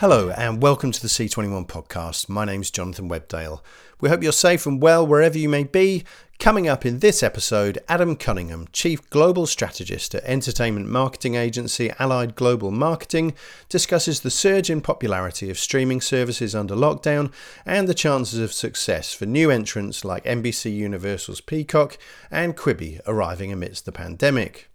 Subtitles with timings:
[0.00, 2.28] Hello, and welcome to the C21 podcast.
[2.28, 3.62] My name's Jonathan Webdale.
[4.00, 6.04] We hope you're safe and well wherever you may be.
[6.38, 12.36] Coming up in this episode, Adam Cunningham, Chief Global Strategist at entertainment marketing agency Allied
[12.36, 13.34] Global Marketing,
[13.68, 17.32] discusses the surge in popularity of streaming services under lockdown
[17.66, 21.98] and the chances of success for new entrants like NBC Universal's Peacock
[22.30, 24.70] and Quibi arriving amidst the pandemic.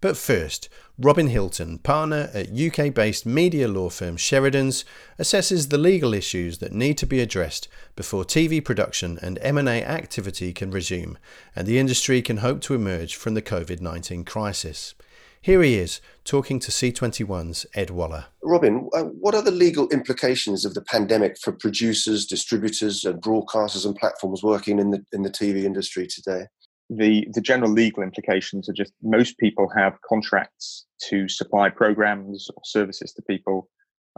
[0.00, 4.84] But first, Robin Hilton, partner at UK based media law firm Sheridans,
[5.18, 10.54] assesses the legal issues that need to be addressed before TV production and M&A activity
[10.54, 11.18] can resume
[11.54, 14.94] and the industry can hope to emerge from the COVID-19 crisis.
[15.42, 18.26] Here he is, talking to C21's Ed Waller.
[18.42, 23.86] Robin, uh, what are the legal implications of the pandemic for producers, distributors, and broadcasters
[23.86, 26.46] and platforms working in the in the TV industry today?
[26.90, 32.62] The the general legal implications are just most people have contracts to supply programs or
[32.64, 33.68] services to people,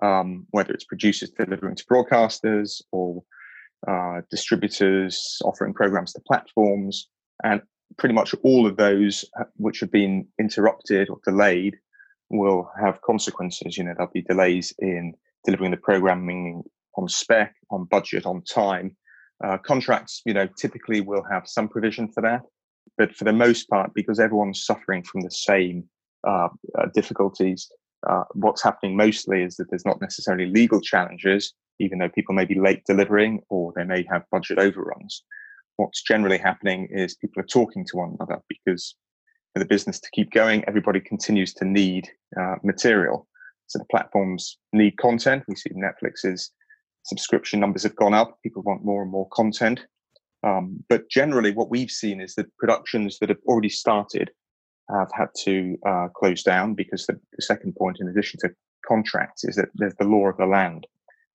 [0.01, 3.23] um, whether it's producers delivering to broadcasters or
[3.87, 7.09] uh, distributors offering programs to platforms,
[7.45, 7.61] and
[7.98, 11.77] pretty much all of those uh, which have been interrupted or delayed
[12.31, 13.77] will have consequences.
[13.77, 15.12] You know, there'll be delays in
[15.45, 16.62] delivering the programming
[16.97, 18.97] on spec, on budget, on time.
[19.45, 22.42] Uh, contracts, you know, typically will have some provision for that
[22.99, 25.85] but for the most part, because everyone's suffering from the same
[26.27, 27.71] uh, uh, difficulties,
[28.09, 32.45] uh, what's happening mostly is that there's not necessarily legal challenges, even though people may
[32.45, 35.25] be late delivering or they may have budget overruns.
[35.77, 38.95] What's generally happening is people are talking to one another because
[39.53, 43.27] for the business to keep going, everybody continues to need uh, material.
[43.67, 45.45] So the platforms need content.
[45.49, 46.51] We see Netflix's
[47.05, 48.39] subscription numbers have gone up.
[48.43, 49.87] People want more and more content.
[50.45, 54.31] Um, but generally, what we've seen is that productions that have already started
[54.91, 58.51] have had to uh, close down because the, the, second point, in addition to
[58.87, 60.87] contracts, is that there's the law of the land.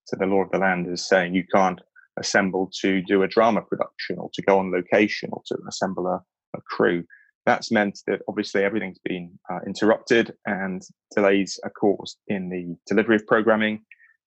[0.05, 1.81] So the law of the land is saying you can't
[2.19, 6.21] assemble to do a drama production or to go on location or to assemble a,
[6.55, 7.03] a crew.
[7.45, 10.81] That's meant that obviously everything's been uh, interrupted and
[11.15, 13.83] delays are caused in the delivery of programming.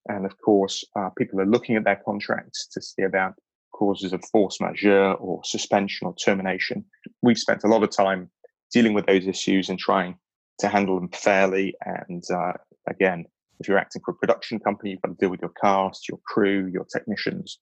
[0.08, 3.34] And of course, uh, people are looking at their contracts to see about
[3.80, 6.84] causes of force majeure or suspension or termination.
[7.22, 8.30] We've spent a lot of time
[8.70, 10.16] dealing with those issues and trying
[10.58, 11.74] to handle them fairly.
[11.86, 12.52] And uh,
[12.86, 13.24] again,
[13.58, 16.20] if you're acting for a production company, you've got to deal with your cast, your
[16.26, 17.58] crew, your technicians,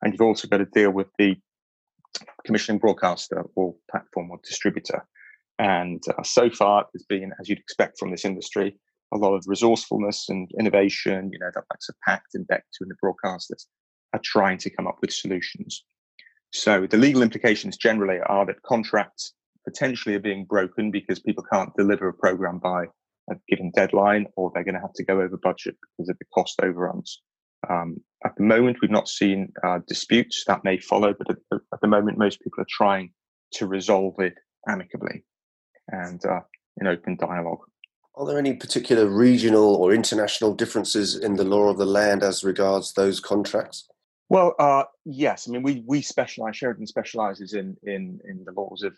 [0.00, 1.34] and you've also got to deal with the
[2.46, 5.04] commissioning broadcaster or platform or distributor.
[5.58, 8.78] And uh, so far, there's been, as you'd expect from this industry,
[9.12, 11.30] a lot of resourcefulness and innovation.
[11.32, 13.66] You know, the likes of Pact and Bectu and the broadcasters
[14.12, 15.84] are trying to come up with solutions.
[16.52, 19.34] So the legal implications generally are that contracts
[19.66, 22.86] potentially are being broken because people can't deliver a program by
[23.30, 26.24] a given deadline, or they're going to have to go over budget because of the
[26.32, 27.20] cost overruns.
[27.68, 31.80] Um, at the moment, we've not seen uh, disputes that may follow, but at, at,
[31.80, 33.10] the moment, most people are trying
[33.54, 34.34] to resolve it
[34.68, 35.24] amicably
[35.88, 36.40] and uh,
[36.80, 37.60] in open dialogue.
[38.14, 42.44] Are there any particular regional or international differences in the law of the land as
[42.44, 43.88] regards those contracts?
[44.28, 45.48] Well, uh, yes.
[45.48, 46.56] I mean, we we specialize.
[46.56, 48.94] Sheridan specializes in in in the laws of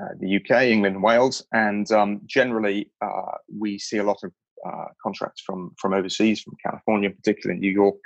[0.00, 4.32] uh, the UK, England, and Wales, and um, generally uh, we see a lot of
[4.66, 7.96] uh, contracts from from overseas, from California, particularly New York.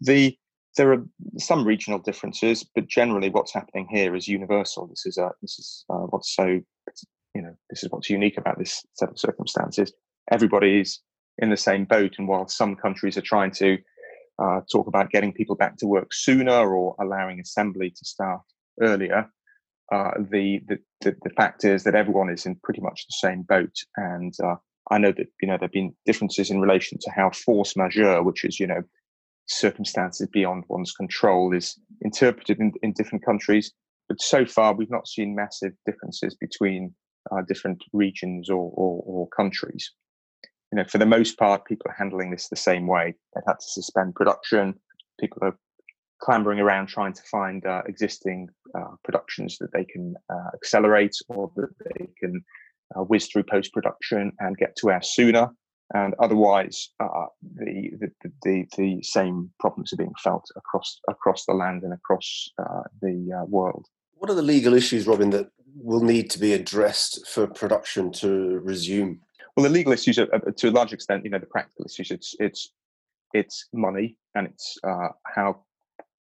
[0.00, 0.36] The
[0.76, 1.04] there are
[1.36, 4.86] some regional differences, but generally, what's happening here is universal.
[4.86, 6.60] This is a this is uh, what's so
[7.34, 9.92] you know this is what's unique about this set of circumstances.
[10.30, 11.00] Everybody's
[11.38, 13.78] in the same boat, and while some countries are trying to
[14.40, 18.40] uh, talk about getting people back to work sooner or allowing assembly to start
[18.80, 19.28] earlier.
[19.92, 23.42] Uh, the, the, the the fact is that everyone is in pretty much the same
[23.42, 24.54] boat, and uh,
[24.90, 28.44] I know that you know there've been differences in relation to how force majeure, which
[28.44, 28.82] is you know
[29.46, 33.72] circumstances beyond one's control, is interpreted in, in different countries.
[34.08, 36.94] But so far, we've not seen massive differences between
[37.30, 39.92] uh, different regions or, or, or countries
[40.72, 43.14] you know, for the most part, people are handling this the same way.
[43.34, 44.74] They've had to suspend production.
[45.18, 45.58] People are
[46.22, 51.50] clambering around trying to find uh, existing uh, productions that they can uh, accelerate or
[51.56, 52.44] that they can
[52.94, 55.48] uh, whiz through post production and get to air sooner.
[55.92, 57.26] And otherwise, uh,
[57.56, 62.48] the, the, the the same problems are being felt across across the land and across
[62.62, 63.86] uh, the world.
[64.12, 68.60] What are the legal issues, Robin, that will need to be addressed for production to
[68.62, 69.20] resume?
[69.60, 72.10] Well, the legal issues, are, to a large extent, you know, the practical issues.
[72.10, 72.72] It's it's
[73.34, 75.64] it's money, and it's uh, how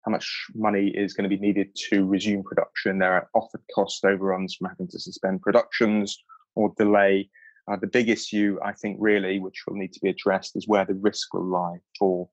[0.07, 2.99] how much money is going to be needed to resume production.
[2.99, 6.19] There are often cost overruns from having to suspend productions
[6.55, 7.29] or delay.
[7.71, 10.87] Uh, the big issue, I think, really, which will need to be addressed, is where
[10.87, 12.31] the risk will lie for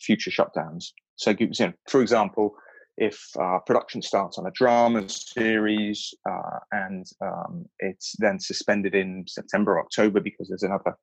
[0.00, 0.88] future shutdowns.
[1.16, 2.56] So, you know, for example,
[2.96, 9.24] if uh, production starts on a drama series uh, and um, it's then suspended in
[9.26, 10.94] September or October because there's another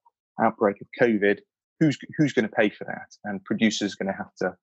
[0.41, 1.39] outbreak of COVID,
[1.79, 3.09] who's who's going to pay for that?
[3.23, 4.55] And producers are going to have to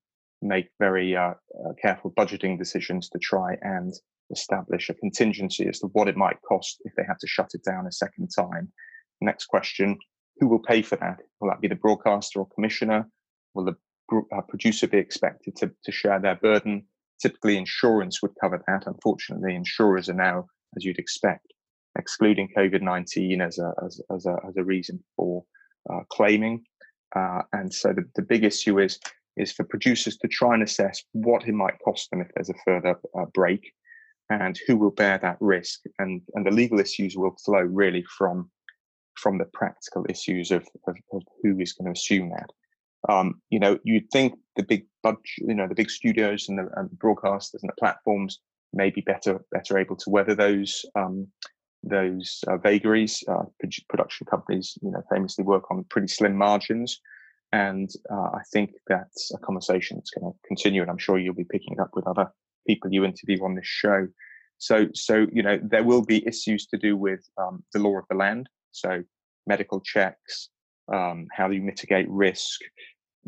[0.43, 3.93] make very uh, uh, careful budgeting decisions to try and
[4.31, 7.65] establish a contingency as to what it might cost if they have to shut it
[7.65, 8.71] down a second time.
[9.21, 9.99] Next question:
[10.39, 11.21] Who will pay for that?
[11.41, 13.09] Will that be the broadcaster or commissioner?
[13.55, 13.77] Will the
[14.33, 16.87] uh, producer be expected to, to share their burden?
[17.21, 18.87] Typically, insurance would cover that.
[18.87, 20.47] Unfortunately, insurers are now,
[20.77, 21.53] as you'd expect,
[21.99, 25.45] excluding COVID 19 as a, as, as, a, as a reason for
[25.91, 26.65] uh, claiming.
[27.15, 28.99] Uh, and so the, the big issue is,
[29.37, 32.55] is for producers to try and assess what it might cost them if there's a
[32.65, 33.73] further uh, break
[34.29, 35.81] and who will bear that risk.
[35.99, 38.51] And, and the legal issues will flow really from,
[39.15, 42.51] from the practical issues of, of, of who is going to assume that.
[43.09, 44.87] Um, you know, you'd think the big
[45.39, 48.41] you know, the big studios and the, and broadcasters and the platforms
[48.73, 51.27] may be better better able to weather those um,
[51.83, 53.23] those uh, vagaries.
[53.29, 53.45] Uh,
[53.89, 57.01] production companies, you know, famously work on pretty slim margins,
[57.53, 61.35] and uh, I think that's a conversation that's going to continue, and I'm sure you'll
[61.35, 62.31] be picking it up with other
[62.67, 64.09] people you interview on this show.
[64.59, 68.05] So, so you know, there will be issues to do with um, the law of
[68.11, 69.03] the land, so
[69.47, 70.49] medical checks,
[70.93, 72.61] um, how do you mitigate risk,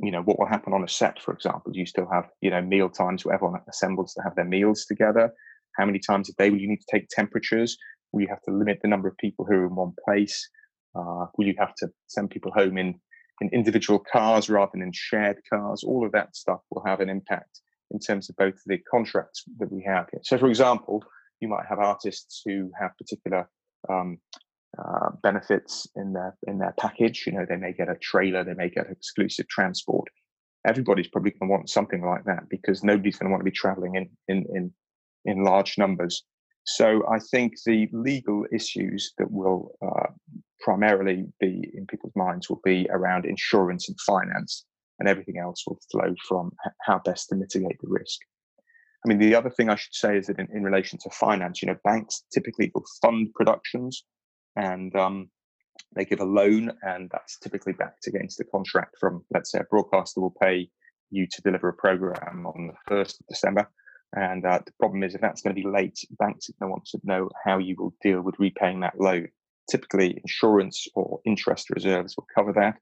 [0.03, 1.73] you know what will happen on a set for example?
[1.73, 4.85] Do you still have you know meal times where everyone assembles to have their meals
[4.85, 5.33] together?
[5.77, 7.77] How many times a day will you need to take temperatures?
[8.13, 10.49] Will you have to limit the number of people who are in one place?
[10.95, 12.99] Uh, will you have to send people home in
[13.41, 15.85] in individual cars rather than in shared cars?
[15.85, 17.61] All of that stuff will have an impact
[17.91, 20.21] in terms of both the contracts that we have here.
[20.23, 21.03] so for example
[21.41, 23.49] you might have artists who have particular
[23.89, 24.19] um,
[24.77, 27.25] uh, benefits in their in their package.
[27.27, 30.09] You know, they may get a trailer, they may get exclusive transport.
[30.67, 33.51] Everybody's probably going to want something like that because nobody's going to want to be
[33.51, 34.73] traveling in in in
[35.25, 36.23] in large numbers.
[36.67, 40.09] So I think the legal issues that will uh,
[40.61, 44.67] primarily be in people's minds will be around insurance and finance,
[44.99, 46.51] and everything else will flow from
[46.83, 48.21] how best to mitigate the risk.
[49.05, 51.63] I mean, the other thing I should say is that in, in relation to finance,
[51.63, 54.05] you know, banks typically will fund productions
[54.59, 55.31] and um,
[55.95, 59.65] they give a loan, and that's typically backed against a contract from, let's say, a
[59.65, 60.69] broadcaster will pay
[61.11, 63.71] you to deliver a program on the 1st of December.
[64.17, 67.01] And uh, the problem is, if that's going to be late, banks to want to
[67.05, 69.29] know how you will deal with repaying that loan.
[69.71, 72.79] Typically, insurance or interest reserves will cover that.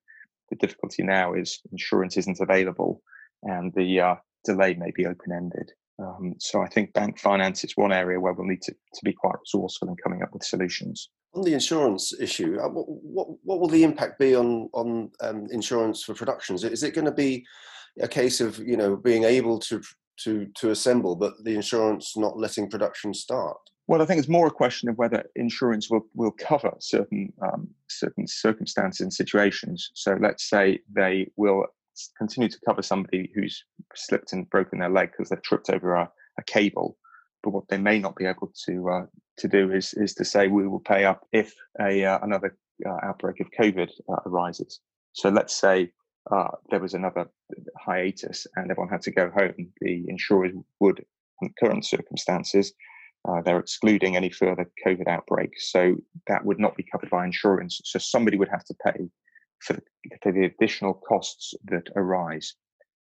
[0.51, 3.03] The difficulty now is insurance isn't available,
[3.43, 4.15] and the uh,
[4.45, 5.73] delay may be open ended.
[5.99, 9.13] Um, so I think bank finance is one area where we'll need to, to be
[9.13, 13.61] quite resourceful in coming up with solutions on the insurance issue, uh, what, what, what
[13.61, 16.65] will the impact be on on um, insurance for productions?
[16.65, 17.47] Is it going to be
[18.01, 19.83] a case of you know being able to
[20.25, 23.59] to to assemble, but the insurance not letting production start?
[23.89, 27.69] Well, I think it's more a question of whether insurance will, will cover certain um,
[27.89, 29.91] certain circumstances and situations.
[29.95, 31.67] So let's say they will
[32.19, 33.65] continue to cover somebody who's
[33.95, 36.97] slipped and broken their leg because they've tripped over a, a cable
[37.47, 39.07] but what they may not be able to uh,
[39.39, 42.97] to do is is to say we will pay up if a uh, another uh,
[43.05, 44.81] outbreak of COVID uh, arises.
[45.13, 45.93] So let's say
[46.31, 47.31] uh, there was another
[47.79, 49.71] hiatus and everyone had to go home.
[49.81, 51.05] The insurers would,
[51.41, 52.73] in current circumstances,
[53.29, 55.71] uh, they're excluding any further COVID outbreaks.
[55.71, 55.95] So
[56.27, 57.81] that would not be covered by insurance.
[57.85, 59.09] So somebody would have to pay
[59.61, 59.83] for the,
[60.23, 62.55] for the additional costs that arise.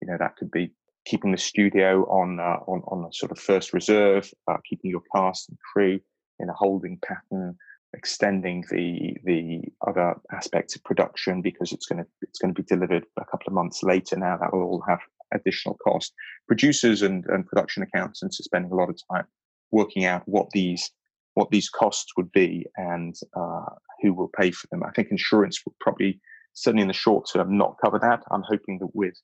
[0.01, 0.71] You know, that could be
[1.05, 5.03] keeping the studio on uh, on on a sort of first reserve, uh, keeping your
[5.15, 5.99] cast and crew
[6.39, 7.55] in a holding pattern,
[7.93, 12.67] extending the the other aspects of production because it's going to it's going to be
[12.67, 14.17] delivered a couple of months later.
[14.17, 14.99] Now that will all have
[15.33, 16.13] additional cost.
[16.47, 19.25] Producers and, and production accountants are spending a lot of time
[19.71, 20.91] working out what these
[21.33, 23.65] what these costs would be and uh,
[24.01, 24.83] who will pay for them.
[24.83, 26.19] I think insurance would probably
[26.57, 28.23] certainly in the short term not cover that.
[28.31, 29.15] I'm hoping that with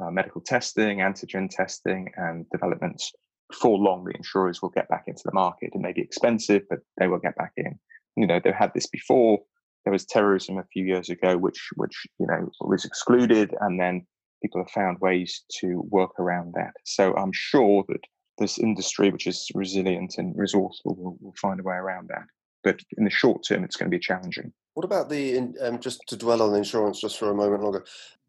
[0.00, 3.12] uh, medical testing, antigen testing, and developments.
[3.50, 5.70] Before long, the insurers will get back into the market.
[5.74, 7.78] It may be expensive, but they will get back in.
[8.16, 9.38] You know, they've had this before.
[9.84, 14.06] There was terrorism a few years ago, which which you know was excluded, and then
[14.42, 16.72] people have found ways to work around that.
[16.84, 18.00] So I'm sure that
[18.38, 22.24] this industry, which is resilient and resourceful, will, will find a way around that.
[22.62, 24.52] But in the short term, it's going to be challenging.
[24.74, 27.84] What about the um, just to dwell on insurance just for a moment longer?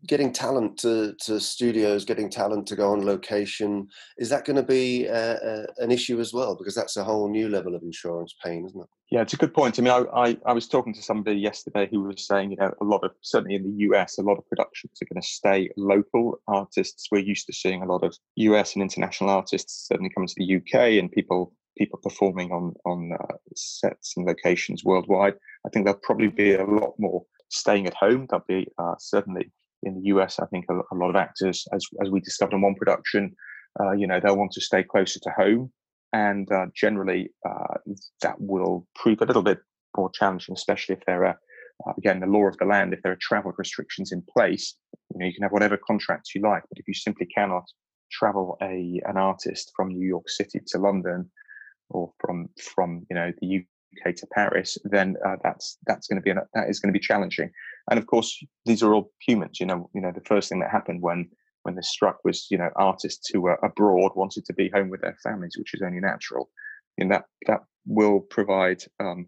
[0.07, 4.63] Getting talent to, to studios, getting talent to go on location, is that going to
[4.63, 6.55] be uh, uh, an issue as well?
[6.55, 8.87] Because that's a whole new level of insurance pain, isn't it?
[9.11, 9.77] Yeah, it's a good point.
[9.77, 12.73] I mean, I, I, I was talking to somebody yesterday who was saying, you know,
[12.81, 15.69] a lot of certainly in the US, a lot of productions are going to stay
[15.77, 16.39] local.
[16.47, 20.35] Artists, we're used to seeing a lot of US and international artists certainly coming to
[20.37, 25.35] the UK, and people people performing on on uh, sets and locations worldwide.
[25.65, 28.27] I think there'll probably be a lot more staying at home.
[28.29, 29.51] There'll be uh, certainly
[29.83, 30.39] in the US.
[30.39, 33.35] I think a, a, lot of actors, as as we discovered in one production,
[33.79, 35.71] uh, you know, they'll want to stay closer to home,
[36.13, 37.77] and uh, generally uh,
[38.21, 39.59] that will prove a little bit
[39.97, 41.39] more challenging, especially if there are.
[41.87, 42.93] Uh, again, the law of the land.
[42.93, 44.75] If there are travel restrictions in place,
[45.13, 47.63] you know you can have whatever contracts you like, but if you simply cannot
[48.11, 51.31] travel a an artist from New York City to London
[51.91, 56.23] or from from you know the UK to Paris, then uh, that's that's going to
[56.23, 57.51] be an, that is going to be challenging.
[57.89, 59.59] And of course, these are all humans.
[59.59, 61.29] You know, you know the first thing that happened when
[61.63, 65.01] when this struck was you know artists who were abroad wanted to be home with
[65.01, 66.49] their families, which is only natural.
[66.97, 69.27] And that that will provide um,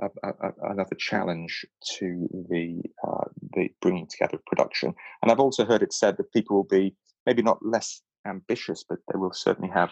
[0.00, 1.64] a, a, another challenge
[1.98, 4.94] to the uh, the bringing together production.
[5.22, 6.94] And I've also heard it said that people will be
[7.26, 9.90] maybe not less ambitious, but they will certainly have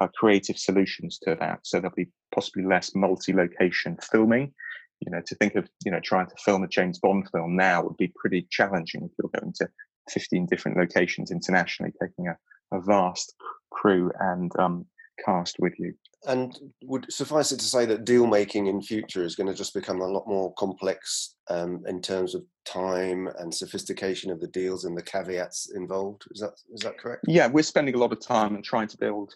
[0.00, 1.60] uh, creative solutions to that.
[1.62, 4.52] So there'll be possibly less multi-location filming.
[5.00, 7.82] You know, to think of you know trying to film a James Bond film now
[7.82, 9.68] would be pretty challenging if you're going to
[10.10, 12.36] 15 different locations internationally, taking a,
[12.76, 13.34] a vast
[13.70, 14.84] crew and um,
[15.24, 15.94] cast with you.
[16.26, 19.72] And would suffice it to say that deal making in future is going to just
[19.72, 24.84] become a lot more complex um, in terms of time and sophistication of the deals
[24.84, 26.24] and the caveats involved.
[26.32, 27.24] Is that is that correct?
[27.26, 29.32] Yeah, we're spending a lot of time and trying to build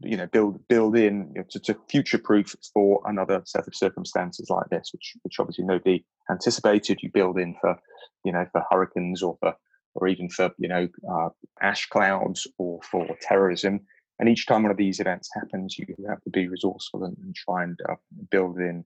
[0.00, 3.74] you know build build in you know, to, to future proof for another set of
[3.74, 7.76] circumstances like this which which obviously nobody anticipated you build in for
[8.24, 9.54] you know for hurricanes or for
[9.94, 11.28] or even for you know uh,
[11.60, 13.80] ash clouds or for terrorism.
[14.20, 17.34] And each time one of these events happens you have to be resourceful and, and
[17.34, 17.94] try and uh,
[18.30, 18.84] build in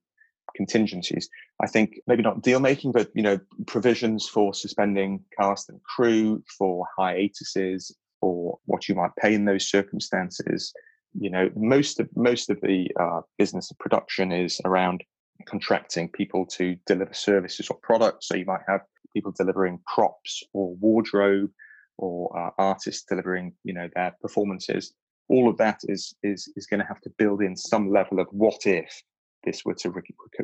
[0.56, 1.28] contingencies.
[1.62, 6.42] I think maybe not deal making but you know provisions for suspending cast and crew
[6.58, 10.72] for hiatuses for what you might pay in those circumstances
[11.18, 15.02] you know most of most of the uh, business of production is around
[15.46, 18.28] contracting people to deliver services or products.
[18.28, 18.80] So you might have
[19.12, 21.50] people delivering props or wardrobe
[21.98, 24.92] or uh, artists delivering you know their performances.
[25.28, 28.28] All of that is is is going to have to build in some level of
[28.30, 29.02] what if
[29.44, 29.92] this were to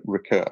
[0.04, 0.46] recur.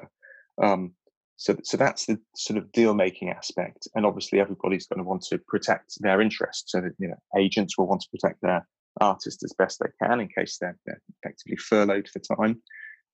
[0.61, 0.93] Um,
[1.35, 3.87] so so that's the sort of deal making aspect.
[3.95, 6.71] And obviously everybody's going to want to protect their interests.
[6.71, 8.67] So that you know agents will want to protect their
[9.01, 12.61] artists as best they can in case they're, they're effectively furloughed for time.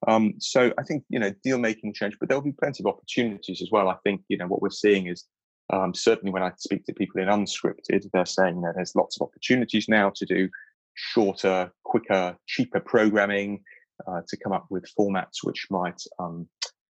[0.07, 3.61] Um, so I think you know deal making change, but there'll be plenty of opportunities
[3.61, 3.89] as well.
[3.89, 5.25] I think you know what we're seeing is
[5.71, 9.27] um, certainly when I speak to people in unscripted, they're saying that there's lots of
[9.27, 10.49] opportunities now to do
[10.95, 13.63] shorter, quicker, cheaper programming
[14.07, 16.47] uh, to come up with formats which might um,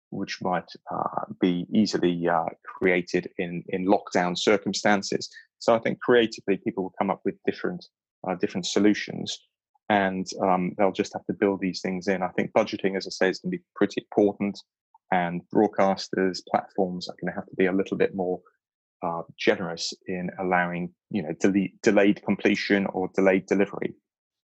[0.10, 5.30] which might uh, be easily uh, created in in lockdown circumstances.
[5.60, 7.86] So I think creatively people will come up with different
[8.28, 9.40] uh, different solutions
[9.90, 12.24] and um, they'll just have to build these things in.
[12.24, 14.60] I think budgeting, as I say, is going to be pretty important,
[15.12, 18.40] and broadcasters, platforms are going to have to be a little bit more
[19.06, 23.94] uh, generous in allowing, you know, delete, delayed completion or delayed delivery.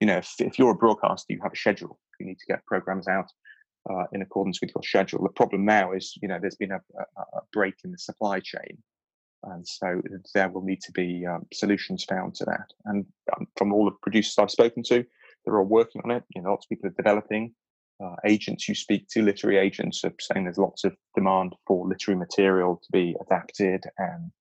[0.02, 2.00] You know, if, if you're a broadcaster, you have a schedule.
[2.20, 3.32] You need to get programs out
[3.90, 5.24] uh, in accordance with your schedule.
[5.24, 8.40] The problem now is, you know, there's been a, a, a break in the supply
[8.40, 8.78] chain,
[9.52, 10.02] and so
[10.34, 12.68] there will need to be um, solutions found to that.
[12.86, 15.06] And um, from all the producers I've spoken to,
[15.44, 16.24] they're all working on it.
[16.36, 17.54] You know, lots of people are developing.
[18.04, 22.18] Uh, agents you speak to, literary agents, are saying there's lots of demand for literary
[22.18, 24.32] material to be adapted and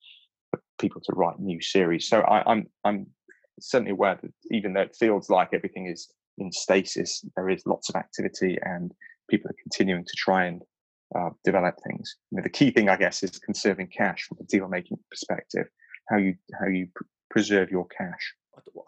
[0.51, 2.09] for people to write new series.
[2.09, 3.07] So I, I'm I'm
[3.61, 7.89] certainly aware that even though it feels like everything is in stasis, there is lots
[7.89, 8.93] of activity and
[9.31, 10.63] people are continuing to try and
[11.15, 12.17] uh, develop things.
[12.31, 15.67] You know, the key thing, I guess, is conserving cash from a deal making perspective.
[16.09, 18.35] How you how you pr- preserve your cash.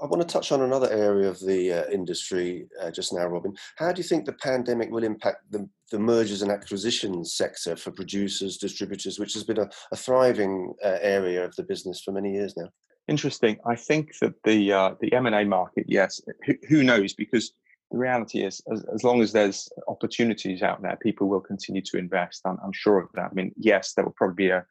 [0.00, 3.54] I want to touch on another area of the uh, industry uh, just now, Robin.
[3.76, 7.90] How do you think the pandemic will impact the, the mergers and acquisitions sector for
[7.90, 12.32] producers, distributors, which has been a, a thriving uh, area of the business for many
[12.32, 12.68] years now?
[13.08, 13.58] Interesting.
[13.66, 16.20] I think that the uh, the M and A market, yes.
[16.46, 17.14] Who, who knows?
[17.14, 17.52] Because
[17.90, 21.98] the reality is, as, as long as there's opportunities out there, people will continue to
[21.98, 22.42] invest.
[22.44, 23.30] I'm, I'm sure of that.
[23.30, 24.64] I mean, yes, there will probably be a,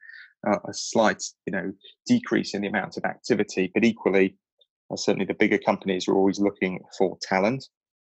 [0.46, 1.72] a slight, you know,
[2.06, 4.36] decrease in the amount of activity, but equally,
[4.90, 7.66] uh, certainly the bigger companies are always looking for talent.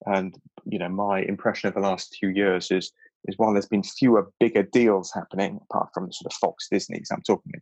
[0.06, 0.34] And
[0.64, 2.92] you know, my impression of the last few years is
[3.28, 7.22] is while there's been fewer bigger deals happening, apart from sort of Fox Disney's, I'm
[7.22, 7.52] talking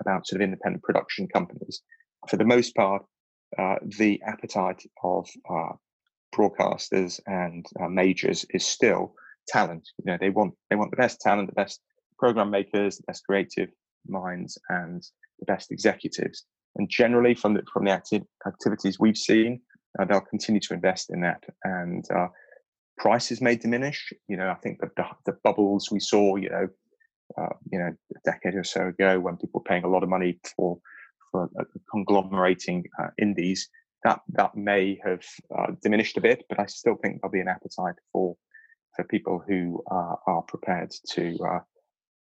[0.00, 1.82] about sort of independent production companies.
[2.28, 3.04] For the most part,
[3.58, 5.72] uh, the appetite of uh,
[6.34, 9.14] broadcasters and uh, majors is still
[9.48, 9.88] talent.
[9.98, 11.80] You know, they want they want the best talent, the best
[12.18, 13.70] program makers, the best creative
[14.06, 15.02] minds, and
[15.38, 16.44] the best executives.
[16.76, 19.60] And generally, from the from the acti- activities we've seen,
[19.98, 21.42] uh, they'll continue to invest in that.
[21.64, 22.28] And uh,
[22.98, 24.12] prices may diminish.
[24.28, 26.68] You know, I think that the, the bubbles we saw, you know,
[27.38, 30.08] uh, you know, a decade or so ago, when people were paying a lot of
[30.08, 30.78] money for
[31.30, 31.48] for
[31.90, 33.68] conglomerating uh, indies,
[34.04, 35.24] that that may have
[35.56, 36.44] uh, diminished a bit.
[36.48, 38.36] But I still think there'll be an appetite for
[38.94, 41.60] for people who are prepared to uh,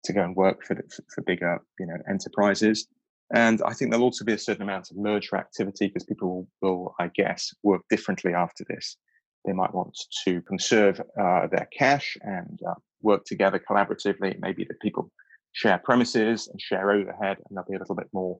[0.03, 2.88] to go and work for, the, for bigger you know enterprises.
[3.34, 6.69] And I think there'll also be a certain amount of merger activity because people will,
[6.69, 8.96] will, I guess, work differently after this.
[9.43, 14.39] They might want to conserve uh, their cash and uh, work together collaboratively.
[14.39, 15.12] Maybe that people
[15.51, 18.39] share premises and share overhead, and there'll be a little bit more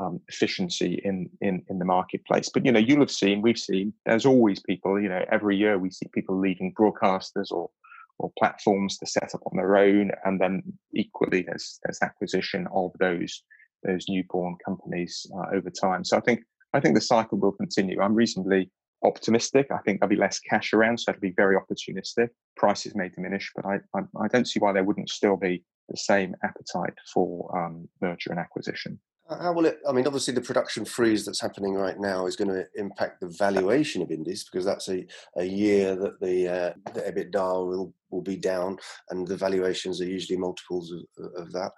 [0.00, 2.50] um, efficiency in, in in the marketplace.
[2.52, 3.92] But you know, you'll have seen, we've seen.
[4.06, 5.00] There's always people.
[5.00, 7.70] You know, every year we see people leaving broadcasters or
[8.18, 10.62] or platforms to set up on their own, and then
[10.94, 13.42] equally there's there's acquisition of those
[13.84, 16.04] those newborn companies uh, over time.
[16.04, 16.40] So I think
[16.74, 18.00] I think the cycle will continue.
[18.00, 18.70] I'm reasonably
[19.04, 19.68] optimistic.
[19.70, 22.28] I think there'll be less cash around, so it'll be very opportunistic.
[22.56, 25.96] Prices may diminish, but I I, I don't see why there wouldn't still be the
[25.96, 29.00] same appetite for um, merger and acquisition.
[29.28, 29.78] How will it?
[29.86, 33.28] I mean, obviously, the production freeze that's happening right now is going to impact the
[33.28, 35.06] valuation of indies because that's a,
[35.36, 38.78] a year that the uh, the EBITDA will will be down,
[39.10, 41.72] and the valuations are usually multiples of, of that.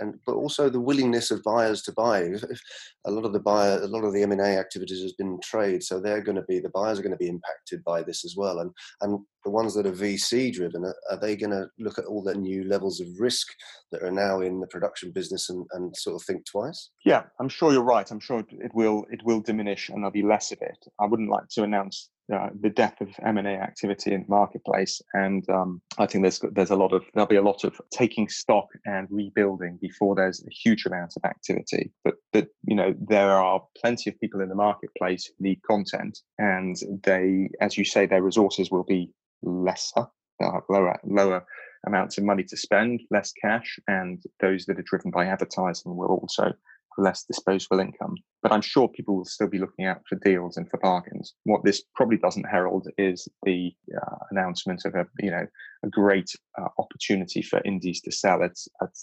[0.00, 2.22] And but also the willingness of buyers to buy.
[2.22, 2.60] If, if
[3.06, 5.38] a lot of the buyer, a lot of the M and A activities has been
[5.42, 8.24] trade, so they're going to be the buyers are going to be impacted by this
[8.24, 8.60] as well.
[8.60, 8.70] And
[9.00, 12.22] and the ones that are VC driven, are, are they going to look at all
[12.22, 13.48] the new levels of risk
[13.90, 16.90] that are now in the production business and, and sort of think twice?
[17.04, 18.10] Yeah, I'm sure you're right.
[18.10, 20.78] I'm sure it will it will diminish and there'll be less of it.
[21.00, 25.02] I wouldn't like to announce uh, the death of M&A activity in the marketplace.
[25.14, 28.28] And um, I think there's there's a lot of there'll be a lot of taking
[28.28, 31.90] stock and rebuilding before there's a huge amount of activity.
[32.04, 36.18] But but you know there are plenty of people in the marketplace who need content,
[36.38, 39.10] and they, as you say, their resources will be
[39.42, 40.06] lesser,
[40.40, 41.44] have lower lower
[41.86, 46.08] amounts of money to spend, less cash, and those that are driven by advertising will
[46.08, 46.52] also
[46.98, 48.16] less disposable income.
[48.42, 51.34] But I'm sure people will still be looking out for deals and for bargains.
[51.44, 55.46] What this probably doesn't herald is the uh, announcement of a you know
[55.84, 58.94] a great uh, opportunity for indies to sell at, at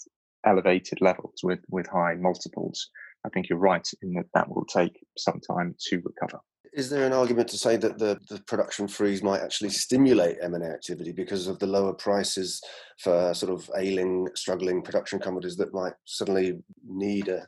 [0.46, 2.90] elevated levels with with high multiples.
[3.24, 6.40] I think you're right in that that will take some time to recover.
[6.78, 10.64] Is there an argument to say that the, the production freeze might actually stimulate M&A
[10.64, 12.62] activity because of the lower prices
[13.00, 17.44] for sort of ailing, struggling production companies that might suddenly need a,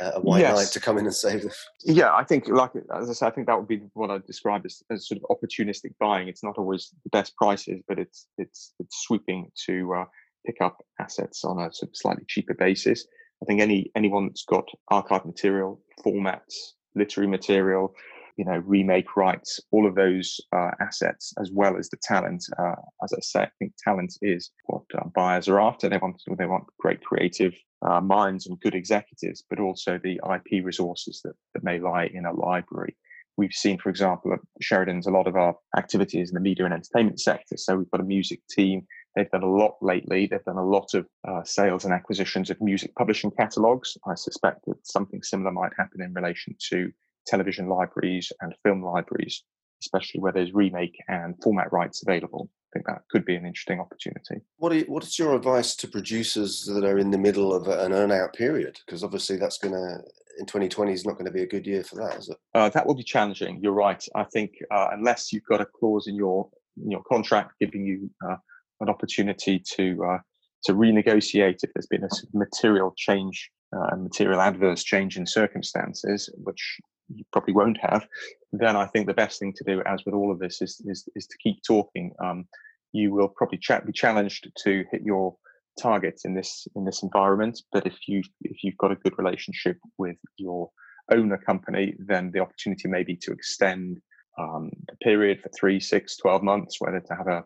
[0.00, 0.56] a white yes.
[0.56, 1.52] knight to come in and save them?
[1.84, 4.62] Yeah, I think, like as I said, I think that would be what I describe
[4.64, 6.26] as, as sort of opportunistic buying.
[6.26, 10.04] It's not always the best prices, but it's it's it's swooping to uh,
[10.46, 13.06] pick up assets on a sort of slightly cheaper basis.
[13.40, 16.54] I think any anyone that's got archive material, formats,
[16.96, 17.94] literary material,
[18.36, 22.44] you know, remake rights, all of those uh, assets, as well as the talent.
[22.58, 25.88] Uh, as I say, I think talent is what uh, buyers are after.
[25.88, 30.64] They want they want great creative uh, minds and good executives, but also the IP
[30.64, 32.96] resources that, that may lie in a library.
[33.36, 36.74] We've seen, for example, at Sheridan's a lot of our activities in the media and
[36.74, 37.56] entertainment sector.
[37.56, 38.86] So we've got a music team.
[39.16, 40.26] They've done a lot lately.
[40.26, 43.96] They've done a lot of uh, sales and acquisitions of music publishing catalogs.
[44.06, 46.92] I suspect that something similar might happen in relation to
[47.26, 49.42] television libraries and film libraries,
[49.82, 52.50] especially where there's remake and format rights available.
[52.50, 54.44] I think that could be an interesting opportunity.
[54.56, 57.92] What, you, what is your advice to producers that are in the middle of an
[57.92, 58.80] earn out period?
[58.84, 59.98] Because obviously that's going to,
[60.38, 62.36] in 2020 is not going to be a good year for that, is it?
[62.54, 63.60] Uh, that will be challenging.
[63.62, 64.04] You're right.
[64.16, 66.48] I think uh, unless you've got a clause in your
[66.82, 68.34] in your contract giving you uh,
[68.80, 70.18] an opportunity to uh,
[70.64, 76.80] to renegotiate if there's been a material change uh, material adverse change in circumstances, which
[77.08, 78.06] you probably won't have,
[78.52, 81.08] then I think the best thing to do, as with all of this, is is,
[81.14, 82.12] is to keep talking.
[82.22, 82.46] Um,
[82.92, 85.36] you will probably be challenged to hit your
[85.80, 89.78] targets in this in this environment, but if you if you've got a good relationship
[89.98, 90.70] with your
[91.10, 94.00] owner company, then the opportunity may be to extend
[94.38, 97.44] um, the period for three, six, 12 months, whether to have a,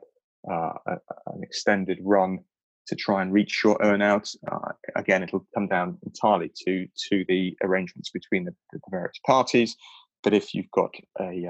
[0.51, 0.73] uh,
[1.27, 2.39] an extended run
[2.89, 4.35] to try and reach your earnout.
[4.51, 9.77] Uh, again, it'll come down entirely to to the arrangements between the, the, various parties.
[10.25, 11.47] But if you've got a,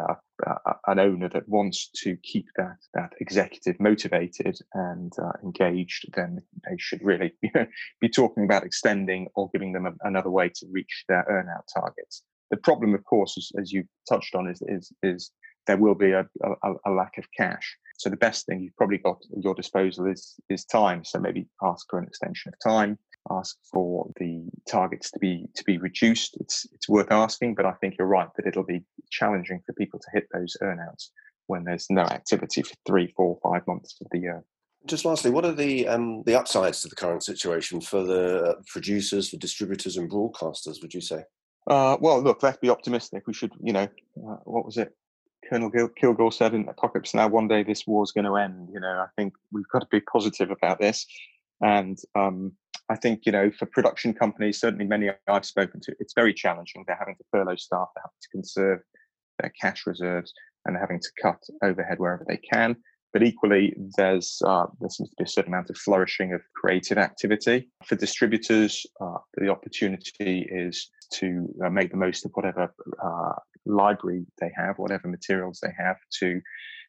[0.46, 6.42] uh, an owner that wants to keep that that executive motivated and uh, engaged, then
[6.68, 7.32] they should really
[8.00, 12.22] be talking about extending or giving them a, another way to reach their earnout targets.
[12.50, 15.30] The problem, of course, as, as you touched on, is is, is
[15.66, 17.76] there will be a, a, a, lack of cash.
[17.98, 21.04] So the best thing you've probably got at your disposal is is time.
[21.04, 22.96] So maybe ask for an extension of time,
[23.30, 26.36] ask for the targets to be to be reduced.
[26.40, 29.98] It's it's worth asking, but I think you're right that it'll be challenging for people
[29.98, 31.08] to hit those earnouts
[31.48, 34.44] when there's no activity for three, four, five months of the year.
[34.86, 39.30] Just lastly, what are the um, the upsides to the current situation for the producers,
[39.30, 40.80] for distributors, and broadcasters?
[40.82, 41.24] Would you say?
[41.66, 43.26] Uh, well, look, let's be optimistic.
[43.26, 44.94] We should, you know, uh, what was it?
[45.48, 48.68] Colonel Kilgore said in Apocalypse Now, one day this war's going to end.
[48.72, 51.06] You know, I think we've got to be positive about this.
[51.60, 52.52] And um,
[52.88, 56.84] I think, you know, for production companies, certainly many I've spoken to, it's very challenging.
[56.86, 58.80] They're having to furlough staff, they're having to conserve
[59.40, 60.32] their cash reserves,
[60.64, 62.76] and they're having to cut overhead wherever they can.
[63.12, 66.98] But equally, there's uh, there seems to be a certain amount of flourishing of creative
[66.98, 68.84] activity for distributors.
[69.00, 73.32] Uh, the opportunity is to uh, make the most of whatever uh,
[73.66, 76.40] library they have, whatever materials they have to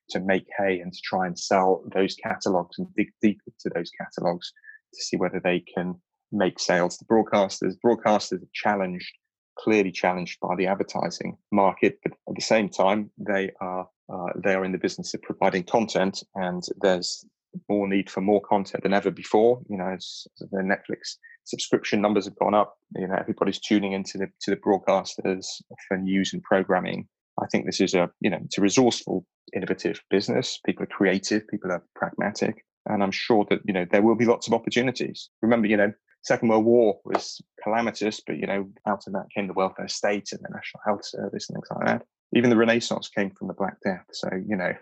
[0.10, 3.92] to make hay and to try and sell those catalogs and dig deep into those
[3.92, 4.52] catalogs
[4.94, 5.96] to see whether they can
[6.32, 7.76] make sales to broadcasters.
[7.86, 9.12] Broadcasters are challenged,
[9.58, 14.56] clearly challenged by the advertising market, but at the same time, they are uh, they
[14.56, 17.24] are in the business of providing content, and there's
[17.68, 19.62] more need for more content than ever before.
[19.70, 21.16] You know, as, as the Netflix
[21.50, 22.78] subscription numbers have gone up.
[22.96, 25.46] You know, everybody's tuning into the to the broadcasters
[25.88, 27.08] for news and programming.
[27.42, 30.60] I think this is a you know it's a resourceful, innovative business.
[30.66, 31.48] People are creative.
[31.48, 35.30] People are pragmatic, and I'm sure that you know there will be lots of opportunities.
[35.42, 35.92] Remember, you know,
[36.24, 40.30] Second World War was calamitous, but you know, out of that came the welfare state
[40.32, 42.06] and the National Health Service and things like that.
[42.36, 44.06] Even the Renaissance came from the Black Death.
[44.12, 44.74] So you know,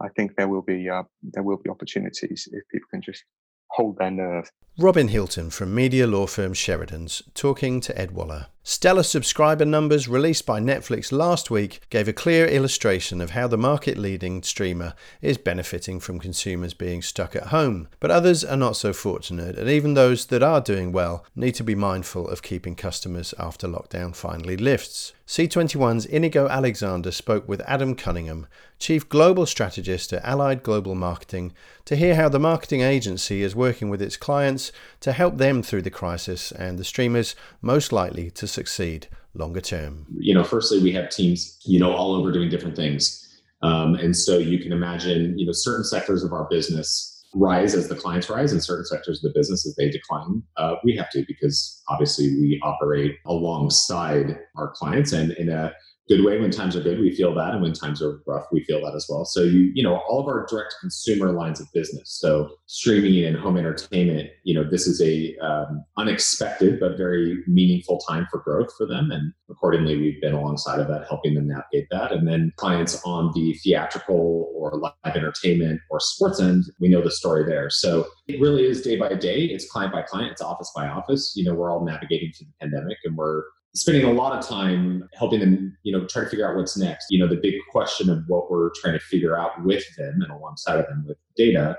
[0.00, 3.24] I think there will be uh, there will be opportunities if people can just
[3.70, 4.50] hold their nerve.
[4.78, 8.46] Robin Hilton from media law firm Sheridan's talking to Ed Waller.
[8.62, 13.56] Stellar subscriber numbers released by Netflix last week gave a clear illustration of how the
[13.56, 17.88] market leading streamer is benefiting from consumers being stuck at home.
[17.98, 21.64] But others are not so fortunate, and even those that are doing well need to
[21.64, 25.12] be mindful of keeping customers after lockdown finally lifts.
[25.26, 28.46] C21's Inigo Alexander spoke with Adam Cunningham,
[28.78, 31.52] Chief Global Strategist at Allied Global Marketing,
[31.84, 35.82] to hear how the marketing agency is working with its clients to help them through
[35.82, 40.06] the crisis and the streamers most likely to succeed longer term?
[40.18, 43.24] You know, firstly, we have teams, you know, all over doing different things.
[43.62, 47.88] Um, and so you can imagine, you know, certain sectors of our business rise as
[47.88, 50.42] the clients rise and certain sectors of the business as they decline.
[50.56, 55.72] Uh, we have to because obviously we operate alongside our clients and in a
[56.08, 56.40] good way.
[56.40, 58.94] When times are good, we feel that, and when times are rough, we feel that
[58.94, 59.24] as well.
[59.24, 63.36] So you, you know, all of our direct consumer lines of business, so streaming and
[63.36, 68.70] home entertainment, you know, this is a um, unexpected but very meaningful time for growth
[68.76, 72.12] for them, and accordingly, we've been alongside of that, helping them navigate that.
[72.12, 77.10] And then clients on the theatrical or live entertainment or sports end, we know the
[77.10, 77.70] story there.
[77.70, 79.44] So it really is day by day.
[79.44, 80.32] It's client by client.
[80.32, 81.32] It's office by office.
[81.36, 83.42] You know, we're all navigating through the pandemic, and we're
[83.74, 87.06] spending a lot of time helping them, you know, try to figure out what's next.
[87.10, 90.30] You know, the big question of what we're trying to figure out with them and
[90.30, 91.76] alongside of them with data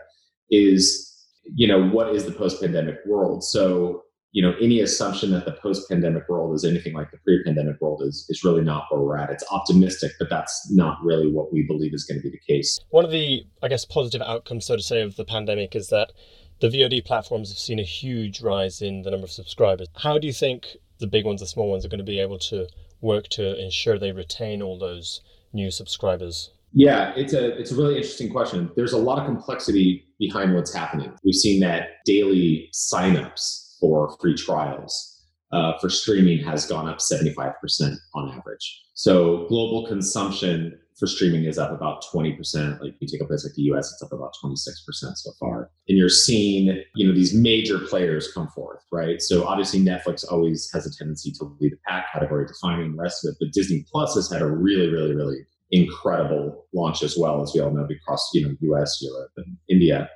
[0.49, 1.05] is,
[1.43, 3.43] you know, what is the post-pandemic world?
[3.43, 8.03] So, you know, any assumption that the post-pandemic world is anything like the pre-pandemic world
[8.03, 9.31] is is really not where we're at.
[9.31, 12.79] It's optimistic, but that's not really what we believe is going to be the case.
[12.91, 16.11] One of the, I guess, positive outcomes, so to say, of the pandemic is that
[16.59, 19.87] the VOD platforms have seen a huge rise in the number of subscribers.
[19.95, 22.39] How do you think the big ones, the small ones, are going to be able
[22.39, 22.67] to
[23.01, 25.21] work to ensure they retain all those
[25.53, 26.51] new subscribers?
[26.73, 28.69] Yeah, it's a it's a really interesting question.
[28.75, 31.11] There's a lot of complexity behind what's happening.
[31.23, 35.19] We've seen that daily signups for free trials
[35.51, 38.83] uh, for streaming has gone up 75% on average.
[38.93, 42.81] So global consumption for streaming is up about 20%.
[42.81, 44.57] Like you take a place like the US, it's up about 26%
[44.91, 45.71] so far.
[45.87, 49.21] And you're seeing, you know, these major players come forth, right?
[49.21, 53.25] So obviously Netflix always has a tendency to lead the pack category defining the rest
[53.25, 53.37] of it.
[53.39, 55.37] But Disney Plus has had a really, really, really
[55.71, 60.09] incredible launch as well, as we all know, across, you know, US, Europe, and India.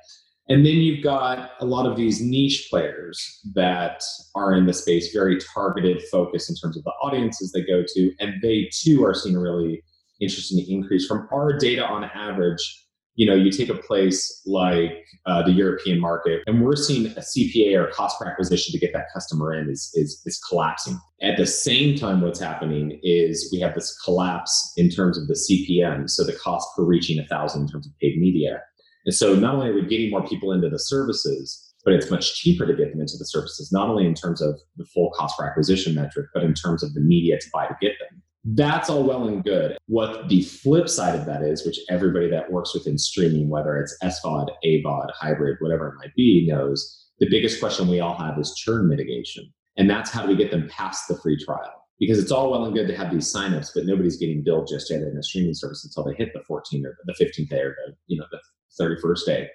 [0.48, 4.02] And then you've got a lot of these niche players that
[4.34, 8.12] are in the space, very targeted focus in terms of the audiences they go to.
[8.20, 9.82] And they too are seeing really
[10.20, 12.84] interesting increase from our data on average
[13.16, 17.20] you know, you take a place like uh, the European market, and we're seeing a
[17.20, 20.98] CPA or cost per acquisition to get that customer in is, is, is collapsing.
[21.22, 25.34] At the same time, what's happening is we have this collapse in terms of the
[25.34, 28.60] CPM, so the cost per reaching a thousand in terms of paid media.
[29.06, 32.34] And so not only are we getting more people into the services, but it's much
[32.34, 35.38] cheaper to get them into the services, not only in terms of the full cost
[35.38, 38.22] per acquisition metric, but in terms of the media to buy to get them.
[38.44, 39.78] That's all well and good.
[39.86, 43.96] What the flip side of that is, which everybody that works within streaming, whether it's
[44.02, 48.54] SVOD, AVOD, hybrid, whatever it might be, knows the biggest question we all have is
[48.54, 49.50] churn mitigation.
[49.76, 51.72] And that's how do we get them past the free trial?
[51.98, 54.90] Because it's all well and good to have these signups, but nobody's getting billed just
[54.90, 57.76] yet in a streaming service until they hit the 14th or the 15th day or
[57.86, 58.40] the, you know, the
[58.84, 59.48] 31st day.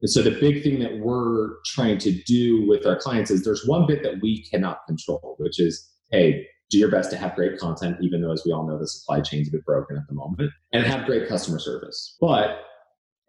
[0.00, 3.66] And so the big thing that we're trying to do with our clients is there's
[3.66, 7.58] one bit that we cannot control, which is, hey, do your best to have great
[7.58, 10.14] content, even though, as we all know, the supply chain's a bit broken at the
[10.14, 12.16] moment, and have great customer service.
[12.20, 12.64] But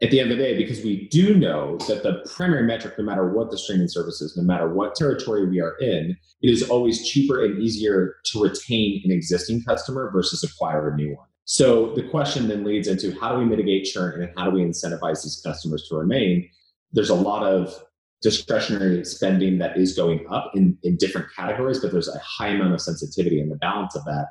[0.02, 3.04] at the end of the day, because we do know that the primary metric, no
[3.04, 6.68] matter what the streaming service is, no matter what territory we are in, it is
[6.70, 11.28] always cheaper and easier to retain an existing customer versus acquire a new one.
[11.46, 14.62] So the question then leads into how do we mitigate churn and how do we
[14.62, 16.50] incentivize these customers to remain?
[16.94, 17.84] there's a lot of
[18.24, 22.74] discretionary spending that is going up in, in different categories, but there's a high amount
[22.74, 24.28] of sensitivity, and the balance of that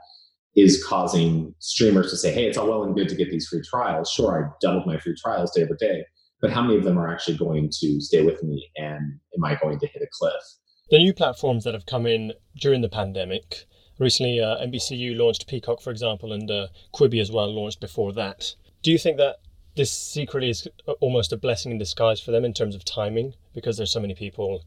[0.56, 3.62] is causing streamers to say, hey, it's all well and good to get these free
[3.62, 4.10] trials.
[4.10, 6.04] Sure, I doubled my free trials day over day,
[6.40, 9.54] but how many of them are actually going to stay with me and am I
[9.54, 10.42] going to hit a cliff?
[10.90, 13.64] The new platforms that have come in during the pandemic,
[13.98, 18.54] recently uh, NBCU launched Peacock, for example, and uh, Quibi as well launched before that.
[18.82, 19.36] Do you think that
[19.76, 20.68] this secretly is
[21.00, 24.14] almost a blessing in disguise for them in terms of timing because there's so many
[24.14, 24.62] people,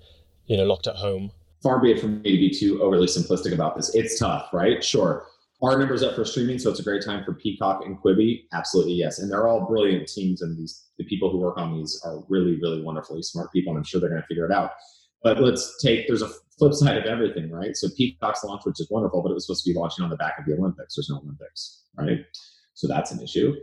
[0.47, 1.31] you know, locked at home.
[1.61, 3.93] Far be it from me to be too overly simplistic about this.
[3.95, 4.83] It's tough, right?
[4.83, 5.25] Sure.
[5.63, 8.43] Our numbers up for streaming, so it's a great time for Peacock and Quibi.
[8.53, 9.19] Absolutely, yes.
[9.19, 12.59] And they're all brilliant teams, and these the people who work on these are really,
[12.61, 14.71] really wonderfully smart people, and I'm sure they're going to figure it out.
[15.23, 17.75] But let's take there's a flip side of everything, right?
[17.75, 20.17] So Peacock's launch, which is wonderful, but it was supposed to be launching on the
[20.17, 20.95] back of the Olympics.
[20.95, 22.19] There's no Olympics, right?
[22.73, 23.55] So that's an issue.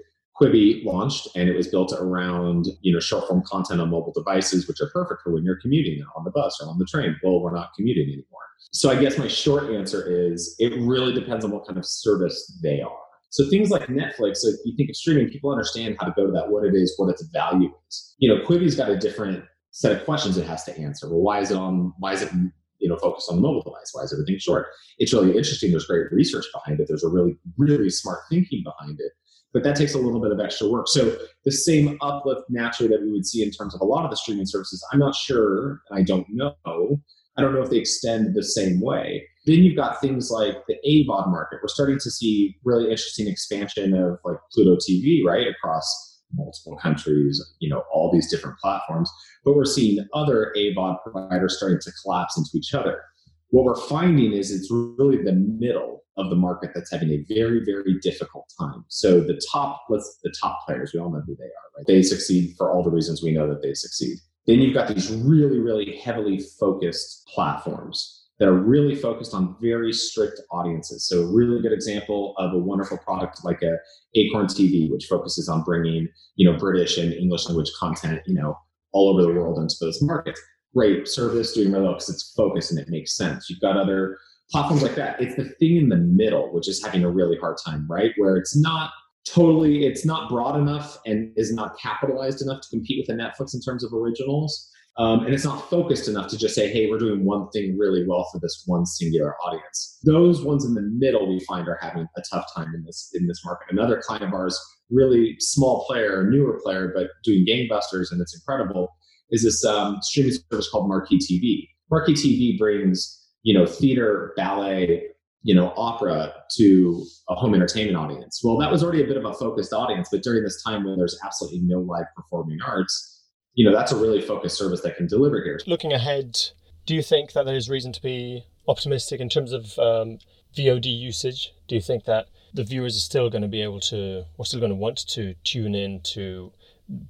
[0.42, 4.66] Quibi launched and it was built around, you know, short form content on mobile devices,
[4.66, 7.16] which are perfect for when you're commuting on the bus or on the train.
[7.22, 8.40] Well, we're not commuting anymore.
[8.72, 12.58] So I guess my short answer is it really depends on what kind of service
[12.62, 12.90] they are.
[13.30, 16.32] So things like Netflix, if you think of streaming, people understand how to go to
[16.32, 18.14] that, what it is, what its value is.
[18.18, 21.08] You know, Quibi's got a different set of questions it has to answer.
[21.08, 22.30] Well, why is it on, why is it
[22.78, 24.66] you know focused on the mobile device why is everything short
[24.98, 28.98] it's really interesting there's great research behind it there's a really really smart thinking behind
[28.98, 29.12] it
[29.52, 30.88] but that takes a little bit of extra work.
[30.88, 34.10] So the same uplift naturally that we would see in terms of a lot of
[34.10, 37.00] the streaming services, I'm not sure, I don't know.
[37.36, 39.26] I don't know if they extend the same way.
[39.46, 41.60] Then you've got things like the AVOD market.
[41.62, 47.42] We're starting to see really interesting expansion of like Pluto TV, right, across multiple countries,
[47.58, 49.10] you know, all these different platforms.
[49.44, 53.02] But we're seeing other AVOD providers starting to collapse into each other.
[53.48, 57.64] What we're finding is it's really the middle of the market that's having a very,
[57.64, 58.84] very difficult time.
[58.88, 61.86] So the top, let's the top players, we all know who they are, right?
[61.86, 64.18] They succeed for all the reasons we know that they succeed.
[64.46, 69.92] Then you've got these really, really heavily focused platforms that are really focused on very
[69.92, 71.06] strict audiences.
[71.08, 73.76] So a really good example of a wonderful product like a
[74.16, 78.58] Acorn TV, which focuses on bringing, you know, British and English language content, you know,
[78.92, 80.40] all over the world into those markets.
[80.74, 83.48] Great service, doing really well because it's focused and it makes sense.
[83.48, 84.18] You've got other
[84.52, 85.20] platforms like that.
[85.20, 88.12] It's the thing in the middle, which is having a really hard time, right?
[88.18, 88.92] Where it's not
[89.26, 93.54] totally, it's not broad enough and is not capitalized enough to compete with the Netflix
[93.54, 94.68] in terms of originals.
[94.98, 98.06] Um, and it's not focused enough to just say, hey, we're doing one thing really
[98.06, 99.98] well for this one singular audience.
[100.04, 103.26] Those ones in the middle we find are having a tough time in this in
[103.26, 103.68] this market.
[103.70, 104.60] Another client of ours,
[104.90, 108.94] really small player, newer player, but doing gangbusters and it's incredible,
[109.30, 111.68] is this um, streaming service called Marquee TV.
[111.90, 115.08] Marquee TV brings you know, theater, ballet,
[115.42, 118.40] you know, opera to a home entertainment audience.
[118.44, 120.96] Well, that was already a bit of a focused audience, but during this time when
[120.96, 123.24] there's absolutely no live performing arts,
[123.54, 125.60] you know, that's a really focused service that can deliver here.
[125.66, 126.38] Looking ahead,
[126.86, 130.18] do you think that there's reason to be optimistic in terms of um,
[130.56, 131.52] VOD usage?
[131.68, 134.60] Do you think that the viewers are still going to be able to, or still
[134.60, 136.52] going to want to tune in to,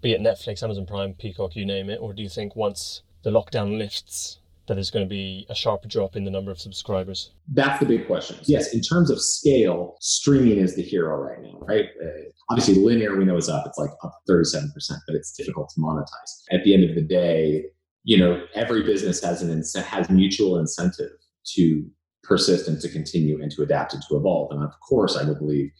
[0.01, 3.31] be it Netflix, Amazon Prime, Peacock, you name it, or do you think once the
[3.31, 7.31] lockdown lifts, that there's going to be a sharp drop in the number of subscribers?
[7.48, 8.37] That's the big question.
[8.44, 11.87] Yes, in terms of scale, streaming is the hero right now, right?
[12.03, 13.64] Uh, obviously, linear we know is up.
[13.66, 14.70] It's like up 37%,
[15.07, 16.42] but it's difficult to monetize.
[16.51, 17.64] At the end of the day,
[18.05, 21.11] you know, every business has an has mutual incentive
[21.55, 21.85] to
[22.22, 24.53] persist and to continue and to adapt and to evolve.
[24.53, 25.70] And of course, I would believe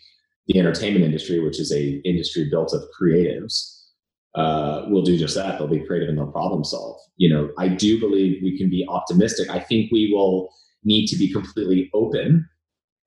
[0.46, 3.81] the entertainment industry, which is a industry built of creatives,
[4.34, 5.58] uh, will do just that.
[5.58, 6.98] They'll be creative and they'll problem solve.
[7.16, 9.50] You know, I do believe we can be optimistic.
[9.50, 10.50] I think we will
[10.84, 12.48] need to be completely open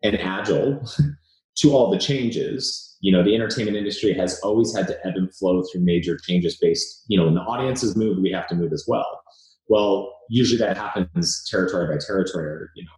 [0.04, 0.86] and agile
[1.58, 2.98] to all the changes.
[3.02, 6.58] You know, the entertainment industry has always had to ebb and flow through major changes
[6.58, 9.22] based, you know, when the audience audiences move, we have to move as well.
[9.68, 12.92] Well, usually that happens territory by territory, or, you know,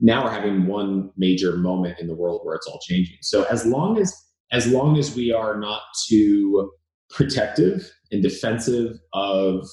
[0.00, 3.18] now we're having one major moment in the world where it's all changing.
[3.22, 4.14] So as long as
[4.52, 6.72] as long as we are not too
[7.10, 9.66] protective and defensive of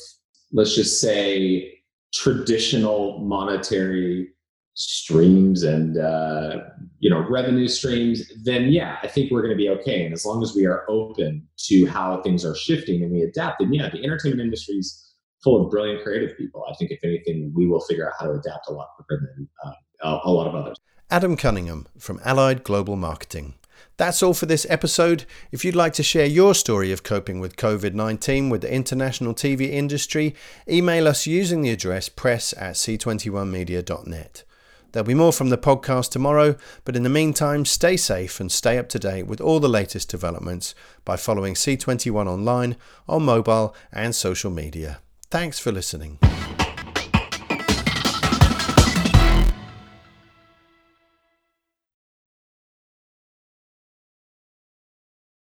[0.52, 1.73] let's just say
[2.13, 4.30] traditional monetary
[4.73, 6.58] streams and uh,
[7.00, 10.06] you know revenue streams then yeah i think we're going to be okay.
[10.06, 13.60] And as long as we are open to how things are shifting and we adapt
[13.60, 15.04] then yeah the entertainment industry is
[15.43, 16.63] full of brilliant creative people.
[16.69, 19.47] I think if anything we will figure out how to adapt a lot quicker than
[19.63, 20.78] uh, a lot of others.
[21.10, 23.56] Adam cunningham from allied global marketing
[23.97, 25.25] that's all for this episode.
[25.51, 29.33] If you'd like to share your story of coping with COVID 19 with the international
[29.33, 30.36] TV industry,
[30.69, 34.43] email us using the address press at c21media.net.
[34.91, 36.55] There'll be more from the podcast tomorrow,
[36.86, 40.10] but in the meantime, stay safe and stay up to date with all the latest
[40.10, 44.99] developments by following C21 online, on mobile, and social media.
[45.29, 46.19] Thanks for listening.